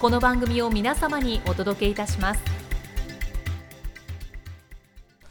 [0.00, 2.40] この番組を皆様にお届けいたします。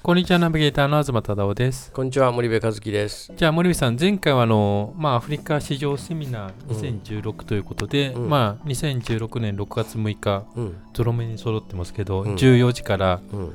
[0.03, 1.91] こんにちはナビゲーターの東忠夫です。
[1.91, 3.33] こんにちは森部和樹です。
[3.35, 13.53] じゃあ森部さん前回はあの、まあ、アフリカ市場セミナー2016ということで、うん、まあ、2016年6月6日、うん、ゾロ目に揃ってますけど、うん、14時から、うん。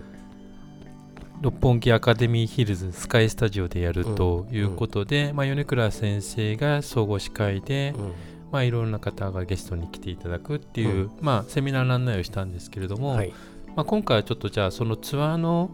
[1.41, 8.13] 六本木アカデミーヒルズスカイスタジオでやるということで、うん、まあ、米倉先生が総合司会で、うん、
[8.55, 13.33] まあ、いろんな方がゲストに来ていただくっていう、うん、まあ、セミナー案内をしたんですけれども、はい、
[13.75, 15.73] まあ、今回はちょっとじゃあそのツアーの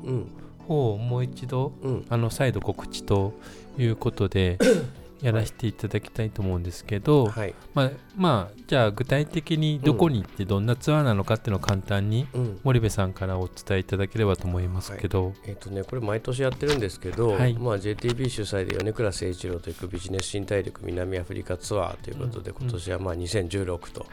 [0.67, 1.75] 方をもう一度、
[2.09, 3.35] あの再度告知と
[3.77, 4.57] いうことで
[5.23, 12.27] やらせていただきたいと思うんですけど、はい、まあ、まあ、じゃあ具体的にどこに行ってどんなツアーなのかっていうのを簡単に
[12.65, 24.07] 森部さんからお伝えいただければと思いますけど、はい、えーとね、これ毎年やってるんですけど、はい、まあ、JTB 主催で米倉誠一郎と行くビジネス新大陸南アフリカツアーということで、うん、今年はまあ2016と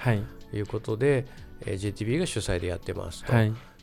[0.53, 0.59] い。
[0.59, 1.25] うことで、
[1.66, 3.33] えー、JTB が主催でやってますと。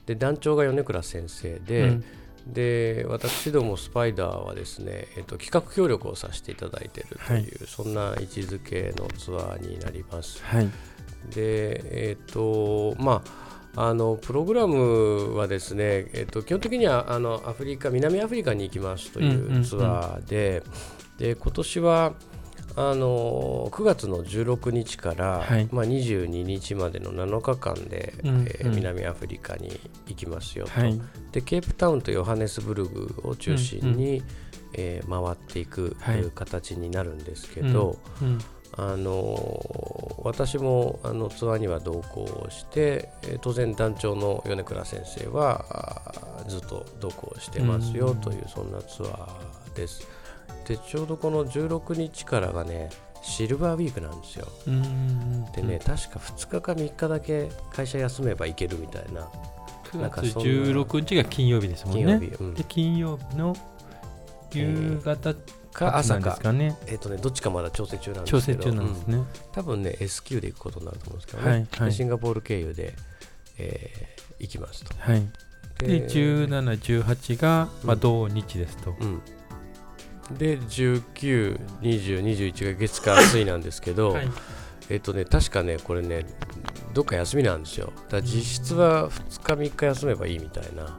[0.07, 2.05] で団長が米倉先生で、うん
[2.47, 10.43] で私どもスパイダーはですね、えっと、企画協力をさせていただいているという、はい、そんな位置づけのツアーになります。
[10.45, 10.69] はい、
[11.35, 13.23] でえっとま
[13.77, 20.63] ああのプログラムはですね、えっと、基本的にはあのアフリカ南アフリカに行きますというツアーで,、
[21.19, 22.13] で今年は
[22.77, 34.23] あの9月の16日から、はい、まあ、22日までの7日間で、うんうん、えー、南アフリカに行きますよと、はい、でケープタウンとヨハネスブルグを中心に、うんうん、
[34.75, 38.39] えー、回っていく、はい、形になるんですけど、うんうん、
[38.77, 45.65] あの私もあのツアーには同行して、えー、当然団長の米倉先生は
[46.49, 50.07] ずっと同行してますよという、そんなツアーです。
[50.67, 52.91] でちょうどこの16日からがね
[53.23, 54.47] シルバーウィークなんですよ。
[55.55, 59.29] でね、確か2日か3日だけ会社休めばいけるみたいな。
[59.85, 62.05] 9月16日が金曜日ですもんね。
[62.05, 63.57] 金曜日,、うん、で金曜日の
[64.53, 65.35] 夕方
[65.73, 72.95] か朝か、ね、えっ、ー、とね、どっちかまだ調整中なんですけど、調整中なんですね、うん、多分ね、S q で行くことになると思うんですけどね、はいはい、シンガポール経由で、
[73.59, 74.95] えー、行きますと。
[74.99, 75.27] はい、
[75.79, 78.95] で、17、18が、まあ、同日ですと。
[79.01, 79.23] うん
[80.33, 84.29] で19、20、21が月火水なんですけど、はい、
[84.89, 86.27] えっとね確かねこれね
[86.93, 87.93] どっか休みなんですよ。
[88.09, 90.99] だ実質は2日3日休めばいいみたいな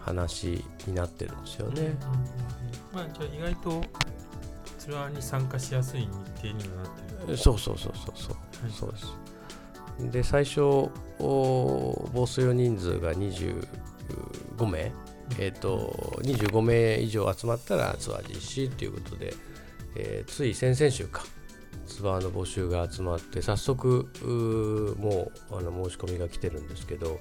[0.00, 1.94] 話になってるんですよね、
[2.92, 3.84] まあ、じゃあ意外と
[4.78, 6.08] ツアーに参加しやすい日
[6.40, 6.92] 程にはなっ
[7.26, 7.36] てる。
[7.36, 9.06] そうそうそうそうそう、はい、そうです。
[10.12, 10.60] で最初
[11.18, 13.66] ボス用人数が25
[14.70, 14.92] 名
[15.38, 19.34] えーと、25名以上集まったらツアー実施ということで、
[19.96, 21.22] えー、つい先々週か
[21.86, 24.08] ツアーの募集が集まって早速
[24.98, 27.18] もうあの申し込みが来てるんですけど、ね、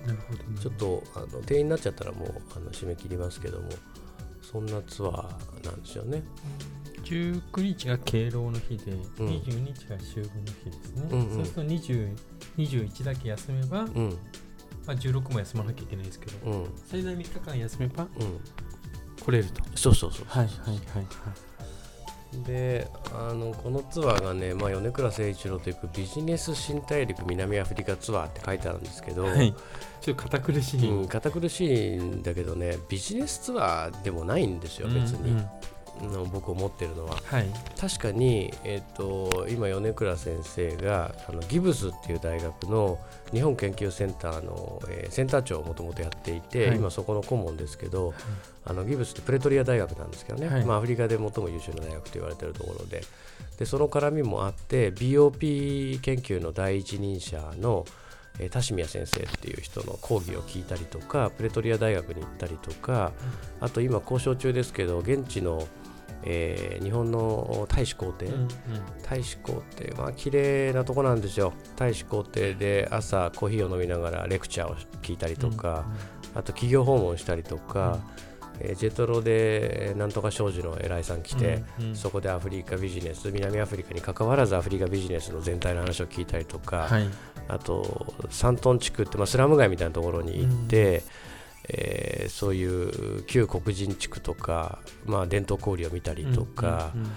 [0.62, 3.70] ちょっとあの定員になっちゃったらもうあの締め切りますけども
[4.42, 6.24] そんなツアーなんですよね。
[7.04, 10.30] 19日が敬老の日で、うん、22日が秋分の
[10.64, 12.18] 日ですね、うんうん、そうすると20
[12.58, 14.18] 21だけ休めば、うん、
[14.88, 18.40] まあ、16も休まなきゃいけないですけど、うん、最大3日間休めば、うん、
[19.22, 19.62] 来れると。
[19.76, 20.26] そうそうそう。
[20.28, 21.06] はいはいはいはい。
[22.46, 29.56] であのこのツアーがね、まあ、米倉誠一郎というビジネス新大陸南アフリカツアーって書いてあるんですけど、はい、
[30.02, 35.50] ちょっと堅苦しい、うん、堅苦しいんだけどねビジネスツアーでもないんですよ別に、うんうん
[36.02, 37.48] の僕思ってるのは、はい、
[37.80, 43.00] 確かに、えーと、今米倉先生があのギブスっていう大学の
[43.32, 48.16] 日本研究センターの、えー、センター長をもともとやっていて、はい、今そこの顧問ですけど、はい、
[48.66, 53.04] あのギブスってプレトリア大学なんですけどね、まあ、アフリカで最も優秀な大学と言われているところで。
[53.58, 57.86] でその絡みもあって BOP 研究の第一人者の
[58.40, 63.12] えー、田島先生っていう人の講義を聞いたりとかプレトリア大学に行ったりとか、
[63.60, 65.68] うん、あと今交渉中ですけど現地の、
[66.24, 68.50] えー、日本の大使公邸、うんうん、
[69.04, 71.54] 大使公邸まあ綺麗なとこなんですよ。
[71.76, 75.80] 大使公邸で朝コーヒーを飲みながらレクチャーを聞いたりとか、うんうん、
[76.36, 78.00] あと企業訪問したりとか、
[78.60, 87.08] えー、ジェトロでなんとか商事の偉いさん来て、うんうん、そこでアフリカビジネス南アフリカにかかわらずアフリカビジネスの全体の話を聞いたりとか、はい、
[87.48, 91.04] あとサントン地区って、まあ、スラム街みたいなところに行って、うん、
[91.70, 97.12] えー、そういう旧黒人地区とか、まあ、伝統小売を見たりとか、うんうんうん、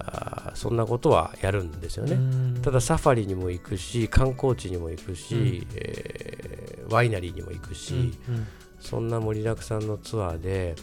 [0.00, 2.18] あそんなことはやるんですよね、
[2.62, 7.96] ただサファリにも行くし観光地にも行くし、うん、えー、ワイナリーにも行くし、う
[8.32, 8.46] んうん。
[8.84, 10.74] そんな盛りだくさんのツアーで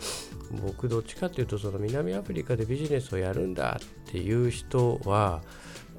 [0.63, 5.43] 僕どっちかっていうとその南アフリカでビジネスをやるんだっていう人は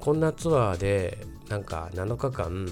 [0.01, 1.17] こんなツアーで
[1.47, 2.67] なんか7日間、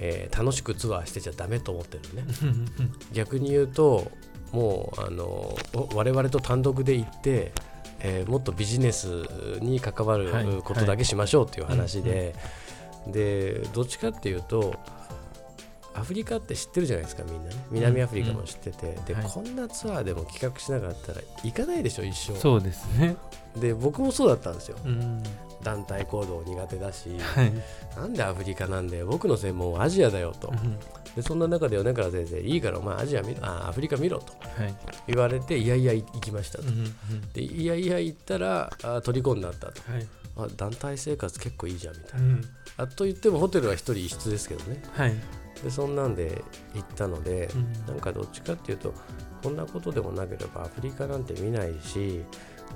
[0.00, 2.24] えー、楽しくツアーしてちゃダメと思ってるね。
[3.12, 4.10] 逆に言うと
[4.52, 5.56] もうあの
[5.94, 7.52] 我々と単独で行って、
[8.00, 9.06] えー、もっとビジネス
[9.60, 12.34] に関わることだけしましょうっていう話で、
[13.06, 14.74] でどっちかっていうと
[15.94, 17.56] アフリカって知ってるじゃないですかみんなね。
[17.70, 22.38] 南アフリカも知ってて、うん、で、はい、こんなツアーでも企画しなかったら行かないでしょ一生。
[22.38, 23.16] そうですね。
[23.56, 25.22] で僕もそうだったんですよ、うん、
[25.62, 27.52] 団体行動苦手だし、はい、
[27.96, 30.78] なんでアフリカなんだよ僕の専門はアジアだよと、うん、
[31.14, 34.32] でそんな中で米倉先生いいからお前アジア見ろあアフリカ見ろと
[35.06, 36.64] 言われて、い、やいや行きましたと、
[37.34, 42.38] でいやいや行ったらあ虜になったと、はい、あ団体生活結構いいじゃんみたいな、
[42.78, 45.14] あと言ってもホテルは1人1室ですけどね、はい。
[45.62, 46.42] でそんなんで
[46.74, 48.94] 行ったので、うん、なんかどっちかっていうと
[49.42, 52.22] こんなことでもなければアフリカなんて見ないし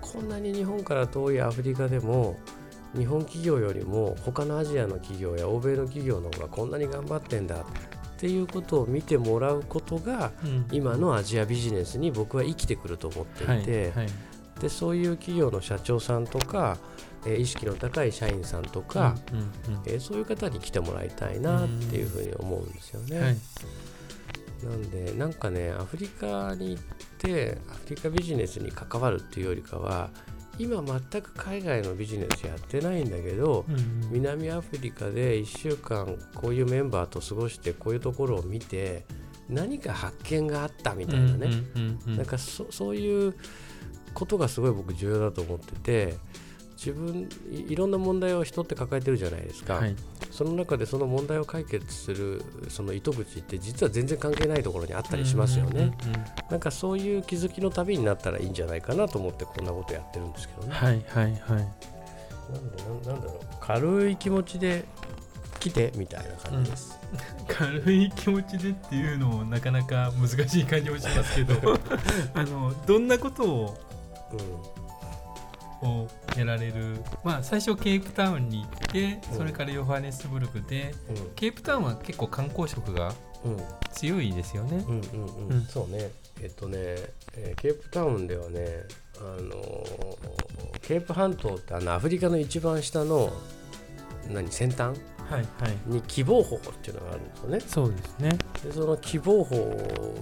[0.00, 2.36] こんなに日本から遠いアフリカでも
[2.96, 7.64] 日本企業よりも他のアジアの企業や欧米の企業の方がこんなに頑張ってんだっ
[8.16, 14.08] ていうことを見てもらうことが、うん、今のアジアビジネスに僕は生きてくると思っていて、はいはい、
[14.60, 16.78] でそういう企業の社長さんとか
[17.26, 19.46] え意識の高い社員さんとか、うんうんう
[19.78, 23.20] ん、えそういう方に来てもらいたいなっていうふうに思うんですよね。
[23.20, 23.36] はい、
[24.64, 26.82] なんでなんかねアフリカに行っ
[27.18, 30.10] てアフリカビジネスに関わるっていうよりかは
[30.58, 39.04] 今全く海外のビジネスやってないんだけど、うんうん、南アフリカで1週間こういうメンバーと過ごしてこういうところを見て
[39.48, 41.50] 何か発見があったみたいなね、
[42.06, 43.34] なんかそういう
[44.14, 46.43] ことがすごい僕重要だと思ってて。
[46.84, 49.96] 自分いろんな問題を人って抱えてるじゃないですか、はい、
[50.30, 55.96] その中でその問題を解決するその糸口って実は全然関係ないところにあったりしますよね、
[56.50, 60.74] なんかそういう気づきの旅になったらいいんじゃないかなと思ってこんなことやってるんですけどね。
[60.74, 61.32] はいはいはい。
[61.32, 63.56] なんでなんだろう。
[63.60, 64.84] 軽い気持ちで
[65.58, 67.00] 来てみたいな感じです、
[67.38, 71.78] うん、 軽い気持ちでっていうのもなかなか難しい感じもしますけど。
[72.34, 73.78] あのどんなことを、
[74.32, 74.83] うん
[75.84, 83.12] をやられる、まあ、最初ケープタウンに行ってそれからヨハネスブルクで、うん、ケープタウンは結構観光色が
[83.92, 84.84] 強いですよね。
[85.68, 86.10] そうね。
[86.42, 86.78] えっとね、
[87.36, 88.82] えー、ケープタウンではね、
[89.18, 93.32] あのー、ケープ半島ってあのアフリカの一番下の
[94.30, 94.98] 何先端？
[95.24, 97.60] はいはい、に希望峰っていうのがあるんですよね。
[97.60, 98.38] そうですね。
[98.62, 99.58] でその希望峰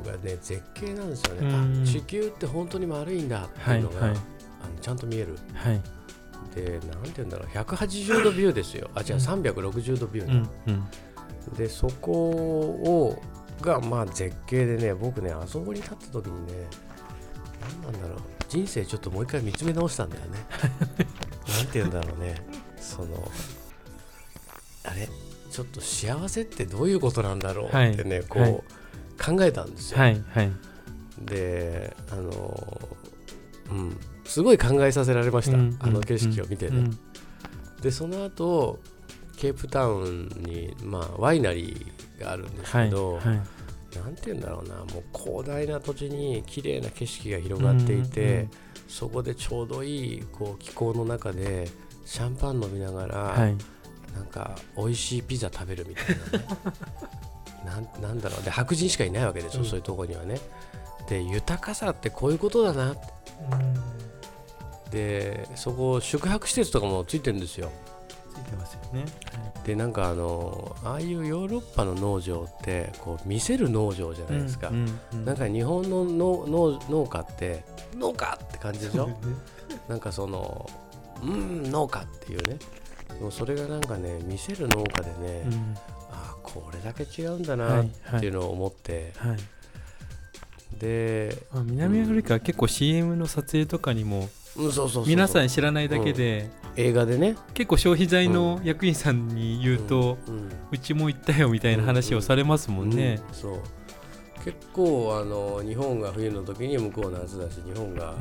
[0.09, 1.85] がね絶景なんですよね。
[1.85, 4.19] 地球って本当に丸いんだっていうのが、はいはい、
[4.62, 5.81] あのちゃんと見える、はい、
[6.54, 7.49] でなんて言うんだろう。
[7.49, 8.90] 180度ビューですよ。
[8.95, 13.23] あ違う360度ビュー、ね、うんうん、でそこを
[13.61, 16.52] がまあ絶景でね僕ねあそこに立った時にね
[17.83, 18.19] 何なんだろう。
[18.49, 20.38] 人生ちょっともう一回見つめ直したんだよね。
[21.49, 22.35] なんて言うんだろうね。
[22.76, 23.31] その
[24.85, 25.09] あれ？
[25.50, 27.66] ちょっと幸せってどういうことなんだろう？
[27.69, 28.54] ってね、はい、こう、はい、
[29.37, 30.50] 考えたんですよ、はいはい、
[31.21, 32.88] であの
[33.71, 33.97] うん
[34.33, 36.99] すごい考えさせられました、うん、あの景色を見てね、うん、
[37.83, 38.79] でその後
[39.37, 43.37] ケープタウンに、まあ、ワイナリーがあるんですけど、はいはい、
[43.95, 48.49] なんて言うんだろうなもう広大な土地に綺麗な景色が広がっていて、
[48.89, 51.69] そこでちょうどいいこう気候の中で
[52.07, 53.57] シャンパン飲みながら、はい、
[54.15, 56.47] なんか美味しいピザ食べるみたいなね。
[57.67, 58.43] なんなんだろう。
[58.43, 60.41] で白人しかいないわけですよ、うん、そういうとこにはね。
[61.09, 63.01] で豊かさってこういうことだなって、
[63.51, 63.72] うん
[64.92, 67.70] でそこ宿泊施設とかもついてるんですよ。
[68.34, 69.06] ついてますよね、は
[69.62, 79.11] い、でなんかあのああいうヨーロッパの農場ってこう見せる農場じゃないですか、うんうんうん、なんか日本の農農家って農家って感じでしょ？
[79.88, 80.68] なんかその
[81.22, 82.58] うん農家っていうね。
[83.20, 85.76] もうそれがなんかね見せる農家でね、うん、
[86.11, 87.87] あここれだけ違うんだなっ
[88.20, 89.30] ていうのを思って、はい。
[89.32, 89.40] はい、
[90.78, 94.30] で、まあ、南アフリカは結構 CM の撮影とかにも
[95.06, 97.37] 皆さん知らないだけで、うん、映画でね。
[97.54, 103.61] 結構消費財の役員さんに言うと、うん、うちも行ったよみたいな話をされますもんね、そう。
[104.44, 108.16] 結構あの日本が冬の時に向こう夏だし日本が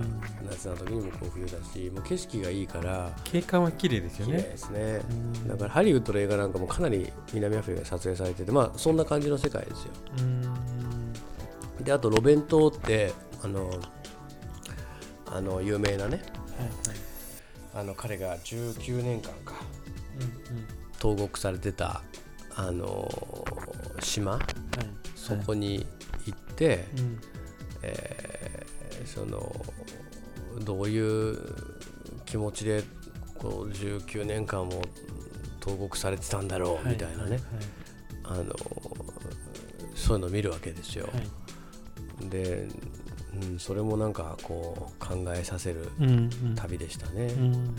[0.48, 4.38] 夏の時に向こう冬だし、もう景色がいいから景観は綺麗ですよね。
[4.38, 5.02] ですね、
[5.48, 9.92] だからハリウッドの映画なんかもかなり南アフリカで撮影されててまあそんな感じの世界ですよ。
[11.84, 13.12] であとロベン島って
[13.44, 13.72] あの
[15.32, 16.18] あの有名なね、はい。
[16.18, 16.22] はい、
[17.76, 19.56] あの彼が19年間か、
[20.18, 20.66] うんうん、
[21.00, 22.04] 投獄されてた
[22.56, 23.10] あの
[24.02, 24.42] 島、はい、
[25.16, 25.86] そこに
[26.26, 27.20] 行って、うん、
[27.84, 29.66] えー、その
[30.66, 31.38] どういう
[32.26, 32.84] 気持ちで
[33.40, 34.82] こう19年間も
[35.62, 37.40] 投獄されてたんだろうみたいなね、
[38.24, 38.54] あの
[39.96, 41.08] そういうのを見るわけですよ。
[41.14, 42.68] はい、で、
[43.42, 45.90] うん、それもなんかこう考えさせる
[46.56, 47.28] 旅でしたね。
[47.28, 47.76] うん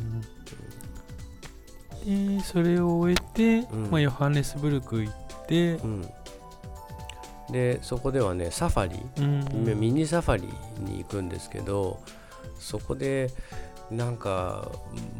[2.07, 5.15] うん、でそれを終えて、まあ、ヨハネスブルク行っ
[5.47, 5.79] て、
[7.51, 10.49] でそこではねサファリ、うん、ミニサファリ
[10.83, 12.01] に行くんですけど
[12.59, 13.31] そこで
[13.91, 14.71] なんか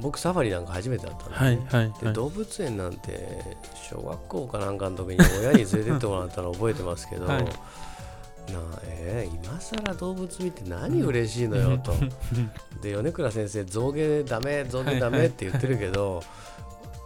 [0.01, 3.43] 僕サファリなんか初めてだったんではいはい、で動物園なんて
[3.91, 7.45] 小学校かなんかの時に親に連れてってもらったの覚えてますけど、 はい、
[8.49, 11.93] なえー、今更動物見て何嬉しいのよと。
[12.83, 16.23] で米倉先生象牙ダメ象牙ダメって言ってるけど、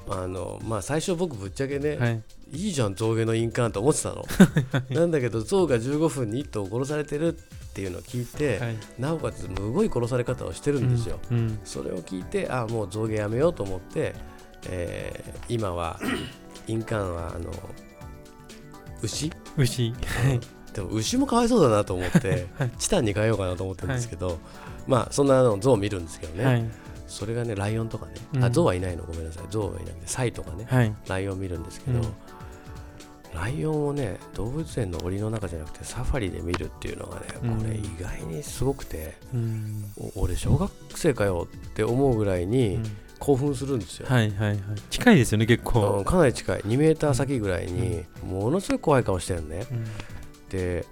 [0.08, 4.24] あのまあ、最初僕ぶっちゃけね、はい、いいじゃん象牙の印鑑と思ってたの。
[4.90, 7.42] なんだけど象が15分に1頭殺されてるっ
[7.74, 14.14] ていうのを聞いて、はい、なおかつむごい殺され方をしてるんですよ、うんうん、それを聞いてあもう象牙やめようと思って、
[14.68, 16.00] えー、今は
[16.66, 17.50] 印鑑はあの
[19.02, 19.30] 牛？
[19.58, 19.92] 牛、
[20.76, 22.46] でも牛もかわいそうだなと思って、
[22.78, 24.38] チタンに変えようかなと思ってるんですけど、
[24.86, 26.70] まあそんなの象を見るんですけどね、
[27.06, 28.12] それがねライオンとかね、
[28.44, 29.04] あ象はいないの。
[29.04, 29.44] ごめんなさい。
[29.50, 32.00] 象はいなくてサイとかね、はい、ライオン見るんですけど、
[33.34, 42.80] ライオンをね動物園の檻の中じゃなくてサファリで見るっていうのがねこれ意外にすごくて、うん、俺小学生かよって思うぐらいに
[43.18, 44.58] 興奮するんですよ、はいはいはい。
[44.90, 46.60] 近いですよね結構、うん、かなり近い。
[46.60, 49.66] 2メーター先ぐらいにものすごい怖い顔してるね、
[50.50, 50.86] で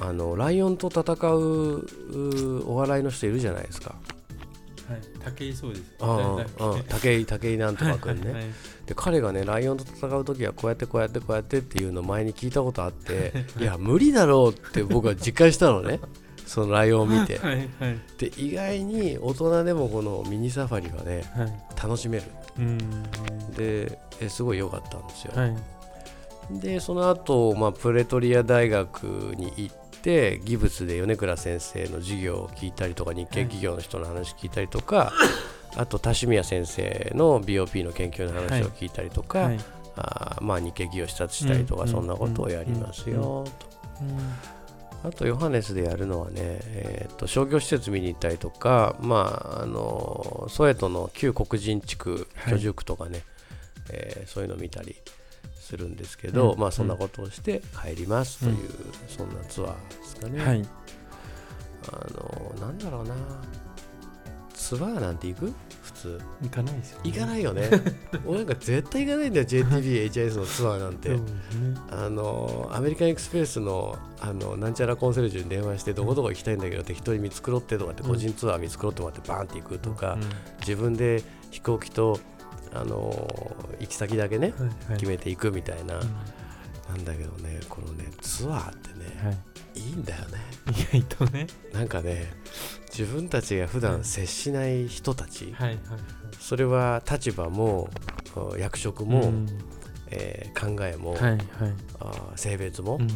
[0.00, 1.02] あのライオンと戦
[1.32, 3.94] うお笑いの人いるじゃないですか。
[4.88, 5.00] はい、
[5.36, 5.82] 武井そうです。
[6.00, 8.44] ああ武井武井なんとか君ね、はい、
[8.86, 13.64] で彼がねライオンと戦う時はこうやってこうやってこうやってっていうのを前に聞いたことあってい。
[13.64, 16.00] や無理だろうって僕は実感したのね。
[16.46, 22.24] そのライオンを見て、はいはい、で意外に大人でもこのミニサファリはね、はい、楽しめる。
[23.56, 25.56] でえすごい良かったんですよ、はい、
[26.50, 29.04] でその後、まあプレトリア大学
[29.36, 35.12] に行っててギブスで米倉先生の授業を聞いたりとか日系企業の人の話聞いたりとか、
[35.76, 39.58] あと田島先生の BOP の研究の話を聞いたりとか、はい、
[39.96, 43.66] あまあ、日系企業視察したりとか、そんなことをやりますよと。
[45.02, 53.22] あとヨハネスでやるのはね、えーと、商業施設見に行ったりとか、まあ、あのソエトの旧黒人地区居住区とかね、はい、
[53.90, 54.96] えー、そういうのを見たり
[55.66, 58.64] するんですけど、うん、まあそんなことをして帰りますという、うん、
[59.08, 60.44] そんなツアーですかね。
[60.44, 60.68] はい、
[61.92, 63.14] あのなんだろうな。
[64.54, 65.52] ツアーなんて行く？
[65.82, 66.20] 普通。
[66.42, 67.70] 行かないですよ、ね、行かないよね。
[68.26, 71.20] 俺なんか絶対行かないんだよ JTBHIS のツアーなんて、ね、
[71.90, 80.16] あのアメリカンエクスプレスのあのなんちゃらコンセルジュに電話してどこどこ行きたいんだけど、適当に見繕ってとかって個人ツアー見繕ってもらってバーンって行くとか、
[80.60, 82.18] 自分で飛行機と
[82.76, 86.00] あの行き先だけね、はいはい、決めていくみたいな、うん、
[86.88, 90.38] なんだけどねこのねツアーってね、はい、いいんだよね。
[90.92, 91.46] 意外とね。
[91.72, 92.32] なんかね
[92.90, 95.78] 自分たちが普段接しない人たち、はい
[96.38, 97.88] それは立場も
[98.58, 99.48] 役職も、うん、
[100.10, 101.38] えー、考えも、はいはい、
[101.98, 103.08] あ性別も、うん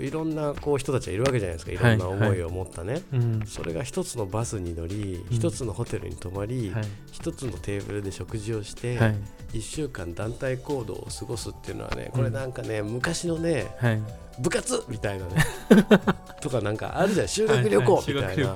[0.00, 1.72] いろんなこう人たちがいるわけじゃないですか。
[1.72, 3.02] いろんな思いを持ったね、はい。
[3.02, 6.72] はいうん、それが一つのバスに乗り一、つのホテルに泊まり
[7.12, 9.16] 一、つのテーブルで食事をして、はい、
[9.54, 13.66] 1週間団体行動を過ごすっていうのはねこれなんかね、昔のね、
[14.38, 15.46] 部活みたいなね
[16.40, 17.28] とかなんかあるじゃん。
[17.28, 18.54] 修学旅行みたいな,、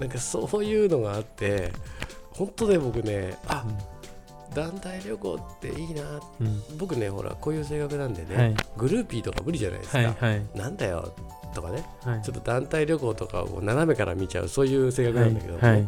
[0.00, 1.72] なんかそういうのがあって
[2.30, 4.01] 本当ね僕ねあ、うん
[4.54, 6.02] 団体旅行っていいな、
[6.40, 11.12] うん、僕ねほらこういう性格なんでね、はい、グルーピーとか無理じゃないですか、はいはい、なんだよ
[11.54, 15.86] とかね、はい、ちょっと団体旅行とかを斜めから見ちゃうそういう性格なんだけどね、はいはい、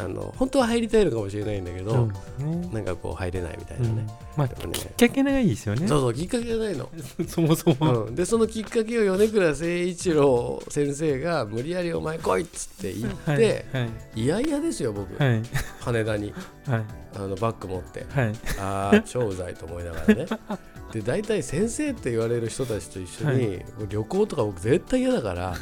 [0.00, 2.06] あの本当は入りたいのかもしれないんだけど、
[2.38, 4.54] ね、なんかこう入れないみたいなね、うん、まあ、ね、
[4.96, 5.88] きっかけがいいですよね。
[5.88, 6.88] そうそうきっかけがないの。
[7.26, 13.34] そもそも、うん、でそのきっかけを米倉誠一郎先生が無理やり「お前来い」っつって言って、は
[13.80, 15.42] いはい、いやいやですよ僕、はい、
[15.80, 16.32] 羽田に、
[16.66, 16.84] はい、
[17.16, 20.26] あのバッグ持って、はい、ああ超うざいと思いながらね。
[20.92, 25.54] で大体先生って言われる人たちと一緒に、はい、旅行とか僕絶対嫌だから。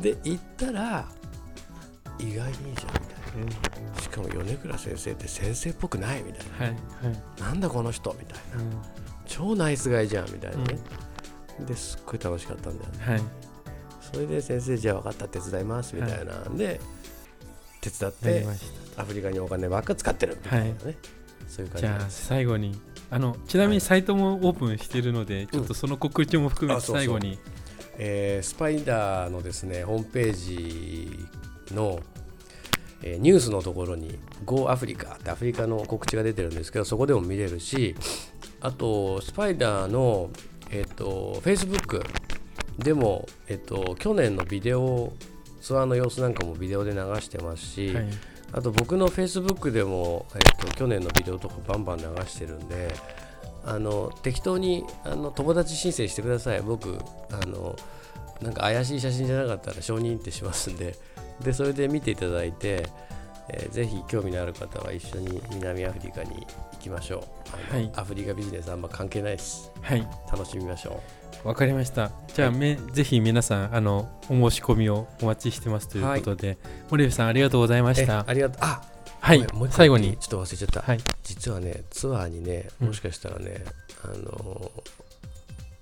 [0.00, 1.06] で行ったら
[2.18, 3.13] 意外にいいじゃんみたいな、
[4.00, 8.70] しかも米倉先生って先生っぽくないみたいな、はいはい、なんだこの人みたいな、うん、
[9.26, 10.78] 超ナイスガイじゃんみたいなね、
[11.58, 13.22] うん、ですっごい楽しかったんだよね、はい、
[14.00, 16.80] それで先生じゃあ分かった手伝いますみたいなんで、
[17.80, 18.46] 手伝って
[18.96, 20.96] アフリカにお金ばっか使ってるみたいなね、はい、
[21.48, 27.38] そういう感じじゃあ最後にあのちなみにサイトもオープンしているので、はい、ちょっとその告知も含めて最後に、うん、
[27.98, 32.00] えー、スパイダーのですねホームページの、
[33.02, 37.94] えー、ニュースのところに Go アフリカってアフリカの告知が出てるんですけどそこでも見れるし
[38.60, 40.30] あとスパイダーの、
[40.70, 42.02] えーと、Facebook
[42.78, 45.12] でも、えーと、去年のビデオ
[45.60, 48.06] ツアーの様子なんかもビデオで流してますし、はい、
[48.52, 52.94] あと僕の Facebook でも、えーと、去年のビデオとかバンバン流してるんで
[53.66, 56.60] あの適当にあの友達申請してください。
[56.60, 56.98] 僕
[57.30, 57.76] あの
[58.42, 60.96] なんか怪しい写真じゃなかったら承認ってしますんで
[61.42, 62.86] でそれで見ていただいて、
[63.48, 67.26] えー、ぜひ興味のある方は一緒に南アフリカに行きましょ
[67.72, 71.02] う、はい、アフリカビジネスあんま関係ないです、はい、楽しみましょ
[71.44, 71.48] う。
[71.48, 72.10] わかりました。
[72.32, 76.58] じゃあ、はい、ぜひ皆さんあのお申し込みをお待ちしてますということで、はい、
[76.90, 78.24] 森部さんありがとうございました。
[78.26, 78.58] ありがとう。
[78.62, 78.80] あ
[79.20, 79.46] はい。
[79.70, 80.16] 最後に。
[80.18, 83.64] ちょっと忘れちゃった、はい、実はねツアーにねもしかしたらね、
[84.04, 84.72] うん、あの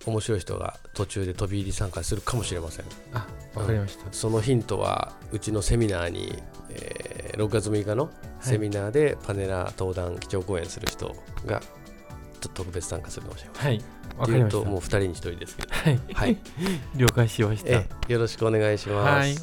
[0.06, 2.84] 面白い人が途中で飛び入り参加するかもしれません。
[3.12, 11.14] あわかりました、うん、そのヒントはうちのセミナーに、えー、6月6日のセミナーでパネラー登壇基調講演する人
[11.46, 13.64] がちょっと特別参加するかもしれません。
[13.66, 13.82] はい。
[14.18, 14.68] わかりました。
[14.68, 15.68] もう2人に1人ですけど。
[15.72, 16.38] はい、はい、
[16.96, 17.70] 了解しました。
[17.72, 19.36] よろしくお願いします、はい、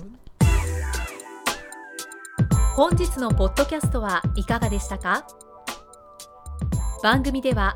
[2.75, 5.25] 本日のポッドキャストはいかがでしたか？
[7.01, 7.75] 番組では